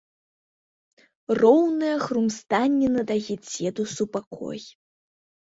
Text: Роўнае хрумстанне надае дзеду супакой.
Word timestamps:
Роўнае 1.41 1.93
хрумстанне 2.05 2.87
надае 2.97 3.33
дзеду 3.47 3.83
супакой. 3.95 4.59